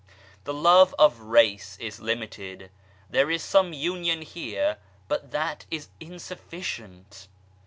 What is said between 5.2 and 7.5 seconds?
that is insufficient.